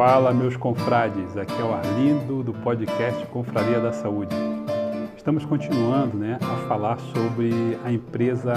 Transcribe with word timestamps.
Fala, 0.00 0.32
meus 0.32 0.56
confrades. 0.56 1.36
Aqui 1.36 1.60
é 1.60 1.62
o 1.62 1.74
Arlindo 1.74 2.42
do 2.42 2.54
podcast 2.54 3.26
Confraria 3.26 3.78
da 3.78 3.92
Saúde. 3.92 4.34
Estamos 5.14 5.44
continuando 5.44 6.16
né, 6.16 6.38
a 6.40 6.66
falar 6.66 6.98
sobre 6.98 7.78
a 7.84 7.92
empresa 7.92 8.54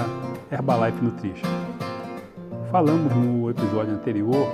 Herbalife 0.50 1.04
Nutrition. 1.04 1.46
Falamos 2.70 3.14
no 3.14 3.50
episódio 3.50 3.92
anterior 3.92 4.46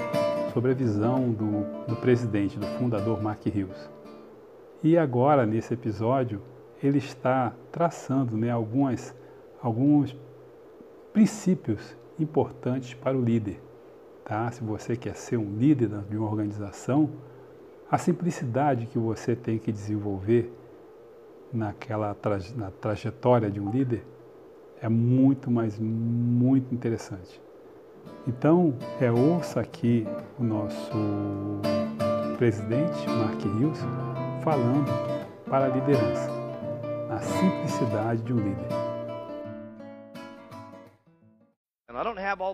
sobre 0.52 0.72
a 0.72 0.74
visão 0.74 1.30
do, 1.30 1.64
do 1.86 1.94
presidente, 1.94 2.58
do 2.58 2.66
fundador 2.76 3.22
Mark 3.22 3.46
Hughes. 3.46 3.88
E 4.82 4.98
agora, 4.98 5.46
nesse 5.46 5.72
episódio, 5.72 6.42
ele 6.82 6.98
está 6.98 7.52
traçando 7.70 8.36
né, 8.36 8.50
algumas, 8.50 9.14
alguns 9.62 10.16
princípios 11.12 11.96
importantes 12.18 12.94
para 12.94 13.16
o 13.16 13.22
líder. 13.22 13.69
Tá? 14.30 14.48
Se 14.52 14.62
você 14.62 14.96
quer 14.96 15.16
ser 15.16 15.38
um 15.38 15.56
líder 15.56 15.88
de 16.08 16.16
uma 16.16 16.30
organização, 16.30 17.10
a 17.90 17.98
simplicidade 17.98 18.86
que 18.86 18.96
você 18.96 19.34
tem 19.34 19.58
que 19.58 19.72
desenvolver 19.72 20.56
naquela 21.52 22.14
traje, 22.14 22.56
na 22.56 22.70
trajetória 22.70 23.50
de 23.50 23.58
um 23.60 23.72
líder 23.72 24.04
é 24.80 24.88
muito, 24.88 25.50
mas 25.50 25.80
muito 25.80 26.72
interessante. 26.72 27.42
Então, 28.24 28.76
é, 29.00 29.10
ouça 29.10 29.58
aqui 29.58 30.06
o 30.38 30.44
nosso 30.44 30.92
presidente, 32.38 33.08
Mark 33.08 33.44
Hughes, 33.44 33.80
falando 34.44 34.92
para 35.48 35.64
a 35.64 35.68
liderança, 35.70 36.30
a 37.10 37.18
simplicidade 37.18 38.22
de 38.22 38.32
um 38.32 38.36
líder. 38.36 38.89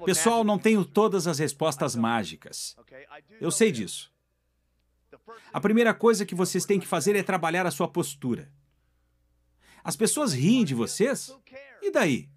Pessoal, 0.06 0.44
não 0.44 0.58
tenho 0.58 0.84
todas 0.84 1.26
as 1.26 1.38
respostas 1.38 1.94
mágicas. 1.94 2.76
Eu 3.40 3.50
sei 3.50 3.70
disso. 3.70 4.12
A 5.52 5.60
primeira 5.60 5.94
coisa 5.94 6.26
que 6.26 6.34
vocês 6.34 6.64
têm 6.64 6.80
que 6.80 6.86
fazer 6.86 7.16
é 7.16 7.22
trabalhar 7.22 7.66
a 7.66 7.70
sua 7.70 7.88
postura. 7.88 8.50
As 9.82 9.96
pessoas 9.96 10.32
riem 10.32 10.64
de 10.64 10.74
vocês? 10.74 11.32
E 11.82 11.90
daí? 11.90 12.28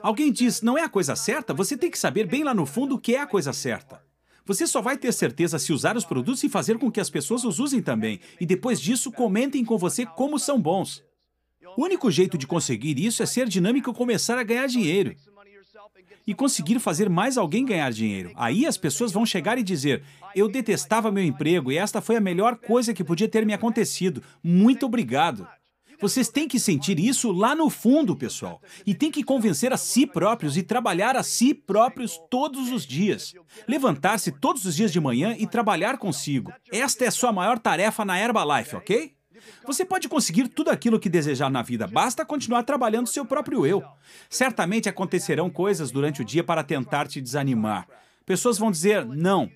Alguém 0.00 0.30
diz, 0.30 0.60
não 0.60 0.76
é 0.76 0.82
a 0.82 0.88
coisa 0.88 1.16
certa? 1.16 1.54
Você 1.54 1.76
tem 1.76 1.90
que 1.90 1.98
saber 1.98 2.26
bem 2.26 2.44
lá 2.44 2.52
no 2.52 2.66
fundo 2.66 2.96
o 2.96 3.00
que 3.00 3.14
é 3.14 3.20
a 3.20 3.26
coisa 3.26 3.52
certa. 3.52 4.04
Você 4.44 4.66
só 4.66 4.82
vai 4.82 4.98
ter 4.98 5.12
certeza 5.12 5.58
se 5.58 5.72
usar 5.72 5.96
os 5.96 6.04
produtos 6.04 6.44
e 6.44 6.48
fazer 6.50 6.78
com 6.78 6.92
que 6.92 7.00
as 7.00 7.08
pessoas 7.08 7.44
os 7.44 7.58
usem 7.58 7.80
também. 7.80 8.20
E 8.38 8.44
depois 8.44 8.78
disso, 8.78 9.10
comentem 9.10 9.64
com 9.64 9.78
você 9.78 10.04
como 10.04 10.38
são 10.38 10.60
bons. 10.60 11.02
O 11.76 11.82
único 11.84 12.10
jeito 12.10 12.36
de 12.36 12.46
conseguir 12.46 12.98
isso 12.98 13.22
é 13.22 13.26
ser 13.26 13.48
dinâmico 13.48 13.90
e 13.90 13.94
começar 13.94 14.38
a 14.38 14.42
ganhar 14.42 14.66
dinheiro. 14.66 15.16
E 16.26 16.34
conseguir 16.34 16.78
fazer 16.78 17.10
mais 17.10 17.36
alguém 17.36 17.64
ganhar 17.64 17.90
dinheiro. 17.92 18.32
Aí 18.34 18.66
as 18.66 18.78
pessoas 18.78 19.12
vão 19.12 19.26
chegar 19.26 19.58
e 19.58 19.62
dizer: 19.62 20.02
Eu 20.34 20.48
detestava 20.48 21.12
meu 21.12 21.22
emprego 21.22 21.70
e 21.70 21.76
esta 21.76 22.00
foi 22.00 22.16
a 22.16 22.20
melhor 22.20 22.56
coisa 22.56 22.94
que 22.94 23.04
podia 23.04 23.28
ter 23.28 23.44
me 23.44 23.52
acontecido. 23.52 24.22
Muito 24.42 24.86
obrigado. 24.86 25.46
Vocês 26.00 26.28
têm 26.28 26.48
que 26.48 26.58
sentir 26.58 26.98
isso 26.98 27.32
lá 27.32 27.54
no 27.54 27.70
fundo, 27.70 28.16
pessoal. 28.16 28.60
E 28.86 28.94
tem 28.94 29.10
que 29.10 29.22
convencer 29.22 29.72
a 29.72 29.76
si 29.76 30.06
próprios 30.06 30.56
e 30.56 30.62
trabalhar 30.62 31.16
a 31.16 31.22
si 31.22 31.54
próprios 31.54 32.18
todos 32.30 32.70
os 32.70 32.84
dias. 32.84 33.32
Levantar-se 33.66 34.32
todos 34.32 34.64
os 34.64 34.74
dias 34.74 34.92
de 34.92 35.00
manhã 35.00 35.34
e 35.38 35.46
trabalhar 35.46 35.98
consigo. 35.98 36.52
Esta 36.70 37.04
é 37.04 37.08
a 37.08 37.12
sua 37.12 37.32
maior 37.32 37.58
tarefa 37.58 38.04
na 38.04 38.18
Herbalife, 38.20 38.76
ok? 38.76 39.14
Você 39.66 39.84
pode 39.84 40.08
conseguir 40.08 40.48
tudo 40.48 40.70
aquilo 40.70 41.00
que 41.00 41.08
desejar 41.08 41.50
na 41.50 41.62
vida, 41.62 41.86
basta 41.86 42.24
continuar 42.24 42.62
trabalhando 42.62 43.06
seu 43.06 43.24
próprio 43.24 43.66
eu. 43.66 43.82
Certamente 44.28 44.88
acontecerão 44.88 45.48
coisas 45.50 45.90
durante 45.90 46.22
o 46.22 46.24
dia 46.24 46.44
para 46.44 46.62
tentar 46.62 47.08
te 47.08 47.20
desanimar. 47.20 47.88
Pessoas 48.26 48.58
vão 48.58 48.70
dizer 48.70 49.04
não. 49.04 49.50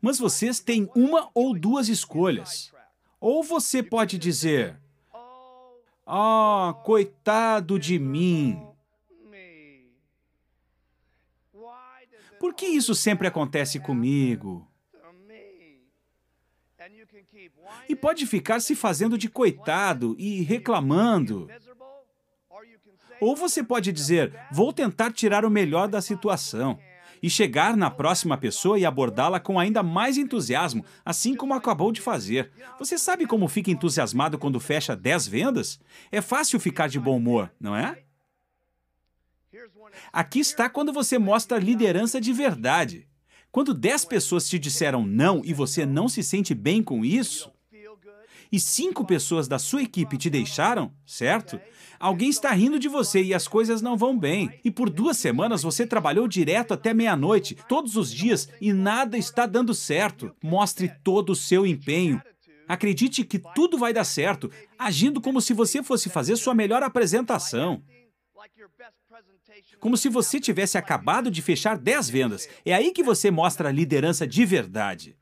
Mas 0.00 0.18
vocês 0.18 0.58
têm 0.58 0.90
uma 0.96 1.30
ou 1.32 1.56
duas 1.56 1.88
escolhas. 1.88 2.72
Ou 3.20 3.42
você 3.42 3.82
pode 3.82 4.18
dizer: 4.18 4.76
Ah, 6.04 6.70
oh, 6.70 6.74
coitado 6.82 7.78
de 7.78 7.98
mim. 7.98 8.60
Por 12.40 12.52
que 12.54 12.66
isso 12.66 12.92
sempre 12.92 13.28
acontece 13.28 13.78
comigo? 13.78 14.68
E 17.88 17.96
pode 17.96 18.26
ficar 18.26 18.60
se 18.60 18.74
fazendo 18.74 19.16
de 19.18 19.28
coitado 19.28 20.16
e 20.18 20.42
reclamando. 20.42 21.48
Ou 23.20 23.36
você 23.36 23.62
pode 23.62 23.92
dizer: 23.92 24.34
Vou 24.50 24.72
tentar 24.72 25.12
tirar 25.12 25.44
o 25.44 25.50
melhor 25.50 25.88
da 25.88 26.00
situação 26.00 26.78
e 27.22 27.30
chegar 27.30 27.76
na 27.76 27.88
próxima 27.88 28.36
pessoa 28.36 28.78
e 28.78 28.84
abordá-la 28.84 29.38
com 29.38 29.58
ainda 29.58 29.82
mais 29.82 30.18
entusiasmo, 30.18 30.84
assim 31.04 31.36
como 31.36 31.54
acabou 31.54 31.92
de 31.92 32.00
fazer. 32.00 32.50
Você 32.78 32.98
sabe 32.98 33.26
como 33.26 33.48
fica 33.48 33.70
entusiasmado 33.70 34.36
quando 34.36 34.58
fecha 34.58 34.96
10 34.96 35.28
vendas? 35.28 35.80
É 36.10 36.20
fácil 36.20 36.58
ficar 36.58 36.88
de 36.88 36.98
bom 36.98 37.16
humor, 37.16 37.50
não 37.60 37.76
é? 37.76 38.02
Aqui 40.12 40.40
está 40.40 40.68
quando 40.68 40.92
você 40.92 41.18
mostra 41.18 41.58
liderança 41.58 42.20
de 42.20 42.32
verdade. 42.32 43.06
Quando 43.52 43.74
10 43.74 44.06
pessoas 44.06 44.48
te 44.48 44.58
disseram 44.58 45.04
não 45.06 45.42
e 45.44 45.52
você 45.52 45.84
não 45.84 46.08
se 46.08 46.22
sente 46.22 46.54
bem 46.54 46.82
com 46.82 47.04
isso, 47.04 47.52
e 48.50 48.58
cinco 48.58 49.04
pessoas 49.04 49.46
da 49.46 49.58
sua 49.58 49.82
equipe 49.82 50.16
te 50.16 50.30
deixaram, 50.30 50.90
certo? 51.06 51.60
Alguém 52.00 52.30
está 52.30 52.50
rindo 52.50 52.78
de 52.78 52.88
você 52.88 53.22
e 53.22 53.34
as 53.34 53.46
coisas 53.46 53.80
não 53.80 53.96
vão 53.96 54.18
bem. 54.18 54.58
E 54.64 54.70
por 54.70 54.90
duas 54.90 55.18
semanas 55.18 55.62
você 55.62 55.86
trabalhou 55.86 56.26
direto 56.26 56.72
até 56.72 56.92
meia-noite, 56.92 57.56
todos 57.68 57.96
os 57.96 58.12
dias, 58.12 58.48
e 58.60 58.72
nada 58.72 59.16
está 59.16 59.46
dando 59.46 59.74
certo. 59.74 60.34
Mostre 60.42 60.90
todo 61.04 61.30
o 61.30 61.36
seu 61.36 61.66
empenho. 61.66 62.20
Acredite 62.66 63.22
que 63.22 63.38
tudo 63.38 63.78
vai 63.78 63.92
dar 63.92 64.04
certo, 64.04 64.50
agindo 64.78 65.20
como 65.20 65.40
se 65.40 65.52
você 65.52 65.82
fosse 65.82 66.08
fazer 66.08 66.36
sua 66.36 66.54
melhor 66.54 66.82
apresentação. 66.82 67.82
Como 69.80 69.96
se 69.96 70.08
você 70.08 70.38
tivesse 70.38 70.78
acabado 70.78 71.30
de 71.30 71.42
fechar 71.42 71.76
10 71.76 72.08
vendas. 72.08 72.48
É 72.64 72.72
aí 72.72 72.92
que 72.92 73.02
você 73.02 73.30
mostra 73.30 73.68
a 73.68 73.72
liderança 73.72 74.26
de 74.26 74.44
verdade. 74.44 75.16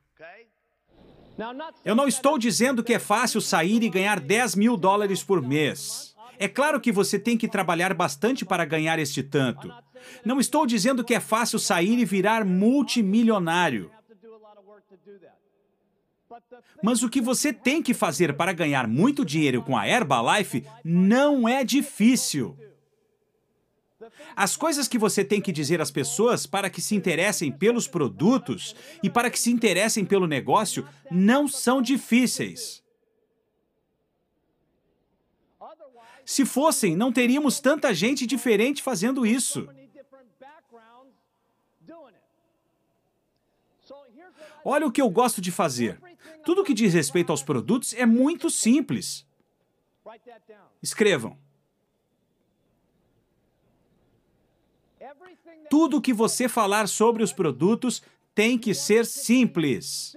Eu 1.83 1.95
não 1.95 2.07
estou 2.07 2.37
dizendo 2.37 2.83
que 2.83 2.93
é 2.93 2.99
fácil 2.99 3.41
sair 3.41 3.81
e 3.81 3.89
ganhar 3.89 4.19
10 4.19 4.55
mil 4.55 4.77
dólares 4.77 5.23
por 5.23 5.41
mês. 5.41 6.15
É 6.37 6.47
claro 6.47 6.79
que 6.79 6.91
você 6.91 7.17
tem 7.17 7.37
que 7.37 7.47
trabalhar 7.47 7.93
bastante 7.93 8.45
para 8.45 8.65
ganhar 8.65 8.99
este 8.99 9.23
tanto. 9.23 9.73
Não 10.25 10.39
estou 10.39 10.65
dizendo 10.65 11.03
que 11.03 11.13
é 11.13 11.19
fácil 11.19 11.59
sair 11.59 11.97
e 11.99 12.05
virar 12.05 12.45
multimilionário. 12.45 13.91
Mas 16.83 17.03
o 17.03 17.09
que 17.09 17.21
você 17.21 17.53
tem 17.53 17.81
que 17.81 17.93
fazer 17.93 18.35
para 18.35 18.53
ganhar 18.53 18.87
muito 18.87 19.23
dinheiro 19.23 19.61
com 19.61 19.77
a 19.77 19.87
Herbalife 19.87 20.65
não 20.83 21.47
é 21.47 21.63
difícil. 21.63 22.57
As 24.35 24.55
coisas 24.55 24.87
que 24.87 24.97
você 24.97 25.23
tem 25.23 25.41
que 25.41 25.51
dizer 25.51 25.81
às 25.81 25.91
pessoas 25.91 26.45
para 26.45 26.69
que 26.69 26.81
se 26.81 26.95
interessem 26.95 27.51
pelos 27.51 27.87
produtos 27.87 28.75
e 29.03 29.09
para 29.09 29.29
que 29.29 29.39
se 29.39 29.51
interessem 29.51 30.05
pelo 30.05 30.27
negócio 30.27 30.87
não 31.09 31.47
são 31.47 31.81
difíceis. 31.81 32.81
Se 36.25 36.45
fossem, 36.45 36.95
não 36.95 37.11
teríamos 37.11 37.59
tanta 37.59 37.93
gente 37.93 38.25
diferente 38.25 38.81
fazendo 38.81 39.25
isso. 39.25 39.67
Olha 44.63 44.85
o 44.85 44.91
que 44.91 45.01
eu 45.01 45.09
gosto 45.09 45.41
de 45.41 45.51
fazer. 45.51 45.99
Tudo 46.45 46.63
que 46.63 46.73
diz 46.73 46.93
respeito 46.93 47.31
aos 47.31 47.43
produtos 47.43 47.93
é 47.93 48.05
muito 48.05 48.49
simples. 48.49 49.25
Escrevam. 50.81 51.37
Tudo 55.69 56.01
que 56.01 56.13
você 56.13 56.47
falar 56.47 56.87
sobre 56.87 57.23
os 57.23 57.33
produtos 57.33 58.01
tem 58.33 58.57
que 58.57 58.73
ser 58.73 59.05
simples. 59.05 60.15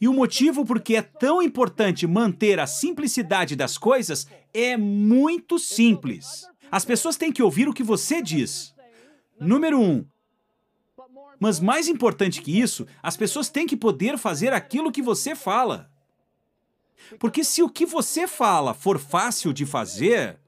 E 0.00 0.08
o 0.08 0.12
motivo 0.12 0.64
por 0.64 0.80
que 0.80 0.96
é 0.96 1.02
tão 1.02 1.40
importante 1.40 2.06
manter 2.08 2.58
a 2.58 2.66
simplicidade 2.66 3.54
das 3.54 3.78
coisas 3.78 4.26
é 4.52 4.76
muito 4.76 5.58
simples. 5.58 6.44
As 6.70 6.84
pessoas 6.84 7.16
têm 7.16 7.30
que 7.30 7.42
ouvir 7.42 7.68
o 7.68 7.72
que 7.72 7.84
você 7.84 8.20
diz. 8.20 8.74
Número 9.38 9.80
um. 9.80 10.04
Mas 11.38 11.60
mais 11.60 11.86
importante 11.86 12.42
que 12.42 12.58
isso, 12.58 12.86
as 13.02 13.16
pessoas 13.16 13.48
têm 13.48 13.66
que 13.66 13.76
poder 13.76 14.18
fazer 14.18 14.52
aquilo 14.52 14.90
que 14.90 15.02
você 15.02 15.34
fala. 15.36 15.90
Porque 17.18 17.44
se 17.44 17.62
o 17.62 17.68
que 17.68 17.86
você 17.86 18.26
fala 18.26 18.74
for 18.74 18.98
fácil 18.98 19.52
de 19.52 19.66
fazer, 19.66 20.38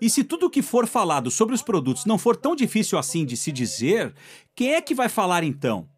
e 0.00 0.08
se 0.08 0.22
tudo 0.22 0.46
o 0.46 0.50
que 0.50 0.62
for 0.62 0.86
falado 0.86 1.30
sobre 1.30 1.54
os 1.54 1.62
produtos 1.62 2.04
não 2.04 2.18
for 2.18 2.36
tão 2.36 2.54
difícil 2.54 2.98
assim 2.98 3.24
de 3.24 3.36
se 3.36 3.50
dizer, 3.50 4.14
quem 4.54 4.74
é 4.74 4.80
que 4.80 4.94
vai 4.94 5.08
falar 5.08 5.42
então? 5.42 5.88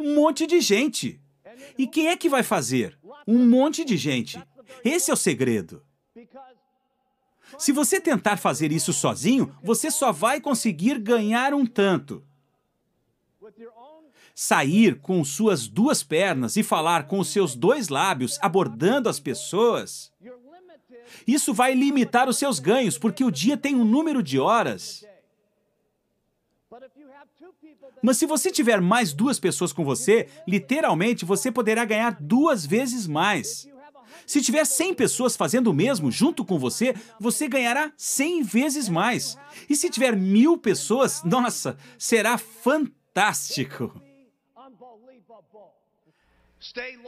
Um 0.00 0.14
monte 0.14 0.46
de 0.46 0.60
gente. 0.60 1.20
E 1.78 1.86
quem 1.86 2.08
é 2.08 2.16
que 2.16 2.28
vai 2.28 2.42
fazer? 2.42 2.98
Um 3.26 3.46
monte 3.46 3.84
de 3.84 3.96
gente. 3.96 4.42
Esse 4.84 5.10
é 5.10 5.14
o 5.14 5.16
segredo. 5.16 5.82
Se 7.58 7.72
você 7.72 8.00
tentar 8.00 8.36
fazer 8.36 8.72
isso 8.72 8.92
sozinho, 8.92 9.54
você 9.62 9.90
só 9.90 10.10
vai 10.10 10.40
conseguir 10.40 10.98
ganhar 10.98 11.54
um 11.54 11.64
tanto. 11.64 12.24
Sair 14.34 15.00
com 15.00 15.22
suas 15.22 15.68
duas 15.68 16.02
pernas 16.02 16.56
e 16.56 16.62
falar 16.62 17.06
com 17.06 17.20
os 17.20 17.28
seus 17.28 17.54
dois 17.54 17.88
lábios 17.88 18.36
abordando 18.42 19.08
as 19.08 19.20
pessoas, 19.20 20.12
isso 21.26 21.52
vai 21.52 21.74
limitar 21.74 22.28
os 22.28 22.36
seus 22.36 22.58
ganhos, 22.58 22.98
porque 22.98 23.24
o 23.24 23.30
dia 23.30 23.56
tem 23.56 23.74
um 23.74 23.84
número 23.84 24.22
de 24.22 24.38
horas. 24.38 25.04
Mas 28.02 28.18
se 28.18 28.26
você 28.26 28.50
tiver 28.50 28.80
mais 28.80 29.12
duas 29.12 29.38
pessoas 29.38 29.72
com 29.72 29.84
você, 29.84 30.28
literalmente 30.46 31.24
você 31.24 31.50
poderá 31.50 31.84
ganhar 31.84 32.16
duas 32.20 32.66
vezes 32.66 33.06
mais. 33.06 33.68
Se 34.26 34.40
tiver 34.40 34.64
100 34.64 34.94
pessoas 34.94 35.36
fazendo 35.36 35.68
o 35.68 35.74
mesmo 35.74 36.10
junto 36.10 36.44
com 36.44 36.58
você, 36.58 36.94
você 37.20 37.48
ganhará 37.48 37.92
100 37.96 38.42
vezes 38.42 38.88
mais. 38.88 39.38
E 39.68 39.76
se 39.76 39.90
tiver 39.90 40.16
mil 40.16 40.56
pessoas, 40.56 41.22
nossa, 41.24 41.76
será 41.98 42.38
fantástico. 42.38 44.00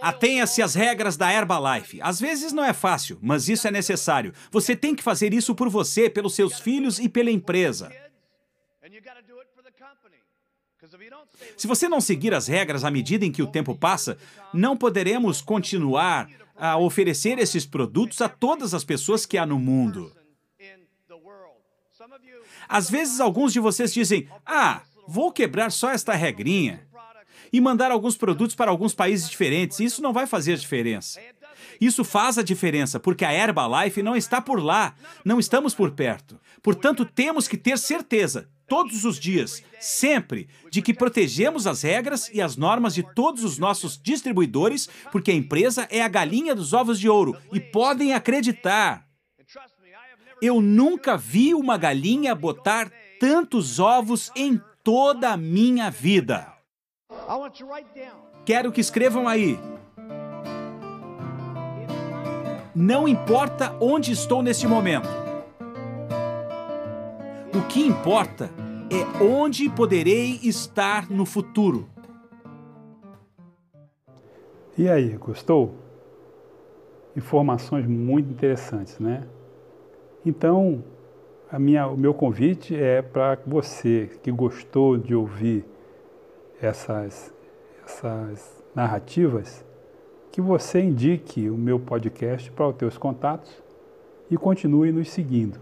Atenha-se 0.00 0.62
às 0.62 0.74
regras 0.74 1.16
da 1.16 1.32
Herbalife. 1.32 2.00
Às 2.02 2.20
vezes 2.20 2.52
não 2.52 2.64
é 2.64 2.72
fácil, 2.72 3.18
mas 3.22 3.48
isso 3.48 3.66
é 3.66 3.70
necessário. 3.70 4.32
Você 4.50 4.76
tem 4.76 4.94
que 4.94 5.02
fazer 5.02 5.32
isso 5.32 5.54
por 5.54 5.68
você, 5.68 6.10
pelos 6.10 6.34
seus 6.34 6.58
filhos 6.58 6.98
e 6.98 7.08
pela 7.08 7.30
empresa. 7.30 7.92
Se 11.56 11.66
você 11.66 11.88
não 11.88 12.00
seguir 12.00 12.34
as 12.34 12.46
regras 12.46 12.84
à 12.84 12.90
medida 12.90 13.24
em 13.24 13.32
que 13.32 13.42
o 13.42 13.46
tempo 13.46 13.74
passa, 13.74 14.18
não 14.52 14.76
poderemos 14.76 15.40
continuar 15.40 16.28
a 16.54 16.76
oferecer 16.76 17.38
esses 17.38 17.66
produtos 17.66 18.20
a 18.20 18.28
todas 18.28 18.74
as 18.74 18.84
pessoas 18.84 19.26
que 19.26 19.38
há 19.38 19.46
no 19.46 19.58
mundo. 19.58 20.12
Às 22.68 22.90
vezes, 22.90 23.20
alguns 23.20 23.52
de 23.52 23.60
vocês 23.60 23.92
dizem: 23.92 24.28
Ah, 24.44 24.82
vou 25.06 25.32
quebrar 25.32 25.70
só 25.70 25.90
esta 25.90 26.14
regrinha 26.14 26.86
e 27.52 27.60
mandar 27.60 27.90
alguns 27.90 28.16
produtos 28.16 28.54
para 28.54 28.70
alguns 28.70 28.94
países 28.94 29.28
diferentes. 29.28 29.80
Isso 29.80 30.02
não 30.02 30.12
vai 30.12 30.26
fazer 30.26 30.56
diferença. 30.56 31.20
Isso 31.80 32.04
faz 32.04 32.38
a 32.38 32.42
diferença, 32.42 32.98
porque 32.98 33.24
a 33.24 33.32
Herbalife 33.32 34.02
não 34.02 34.16
está 34.16 34.40
por 34.40 34.62
lá, 34.62 34.94
não 35.24 35.38
estamos 35.38 35.74
por 35.74 35.90
perto. 35.92 36.40
Portanto, 36.62 37.04
temos 37.04 37.46
que 37.46 37.56
ter 37.56 37.78
certeza, 37.78 38.48
todos 38.66 39.04
os 39.04 39.18
dias, 39.18 39.62
sempre, 39.78 40.48
de 40.70 40.82
que 40.82 40.94
protegemos 40.94 41.66
as 41.66 41.82
regras 41.82 42.30
e 42.32 42.40
as 42.40 42.56
normas 42.56 42.94
de 42.94 43.02
todos 43.14 43.44
os 43.44 43.58
nossos 43.58 44.00
distribuidores, 44.02 44.88
porque 45.12 45.30
a 45.30 45.34
empresa 45.34 45.86
é 45.90 46.02
a 46.02 46.08
galinha 46.08 46.54
dos 46.54 46.72
ovos 46.72 46.98
de 46.98 47.08
ouro 47.08 47.36
e 47.52 47.60
podem 47.60 48.12
acreditar. 48.12 49.06
Eu 50.40 50.60
nunca 50.60 51.16
vi 51.16 51.54
uma 51.54 51.78
galinha 51.78 52.34
botar 52.34 52.90
tantos 53.18 53.78
ovos 53.78 54.30
em 54.36 54.60
toda 54.82 55.30
a 55.30 55.36
minha 55.36 55.90
vida. 55.90 56.55
Quero 58.44 58.70
que 58.70 58.80
escrevam 58.80 59.26
aí. 59.26 59.58
Não 62.74 63.08
importa 63.08 63.74
onde 63.80 64.12
estou 64.12 64.42
neste 64.42 64.66
momento. 64.66 65.08
O 67.54 67.66
que 67.68 67.80
importa 67.80 68.50
é 68.90 69.24
onde 69.24 69.68
poderei 69.68 70.38
estar 70.42 71.10
no 71.10 71.24
futuro. 71.24 71.88
E 74.78 74.88
aí, 74.88 75.16
gostou? 75.16 75.74
Informações 77.16 77.86
muito 77.86 78.30
interessantes, 78.30 78.98
né? 78.98 79.26
Então, 80.24 80.84
a 81.50 81.58
minha, 81.58 81.88
o 81.88 81.96
meu 81.96 82.12
convite 82.12 82.76
é 82.76 83.00
para 83.00 83.38
você 83.46 84.10
que 84.22 84.30
gostou 84.30 84.98
de 84.98 85.14
ouvir 85.14 85.64
essas, 86.60 87.32
essas 87.84 88.64
narrativas, 88.74 89.64
que 90.30 90.40
você 90.40 90.80
indique 90.80 91.48
o 91.48 91.56
meu 91.56 91.78
podcast 91.78 92.50
para 92.50 92.68
os 92.68 92.76
teus 92.76 92.98
contatos 92.98 93.62
e 94.30 94.36
continue 94.36 94.92
nos 94.92 95.10
seguindo. 95.10 95.58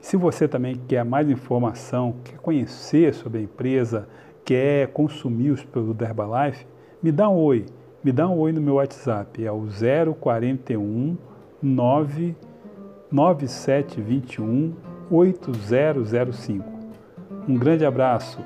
Se 0.00 0.16
você 0.16 0.48
também 0.48 0.74
quer 0.88 1.04
mais 1.04 1.28
informação, 1.28 2.16
quer 2.24 2.38
conhecer 2.38 3.14
sobre 3.14 3.38
a 3.38 3.42
empresa, 3.42 4.08
quer 4.44 4.88
consumir 4.88 5.50
os 5.50 5.64
produtos 5.64 5.98
da 5.98 6.06
Herbalife, 6.06 6.66
me 7.02 7.12
dá 7.12 7.28
um 7.28 7.36
oi. 7.36 7.66
Me 8.02 8.10
dá 8.10 8.28
um 8.28 8.36
oi 8.38 8.50
no 8.50 8.60
meu 8.60 8.74
WhatsApp, 8.74 9.44
é 9.44 9.52
o 9.52 9.66
041 10.18 11.16
9 11.62 12.34
9721 13.12 14.74
8005. 15.10 16.64
Um 17.48 17.56
grande 17.56 17.84
abraço 17.84 18.40